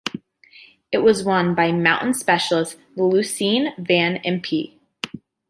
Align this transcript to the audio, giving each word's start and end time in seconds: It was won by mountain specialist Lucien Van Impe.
It 0.91 0.97
was 1.03 1.23
won 1.23 1.53
by 1.53 1.71
mountain 1.71 2.15
specialist 2.15 2.75
Lucien 2.95 3.71
Van 3.77 4.17
Impe. 4.25 4.73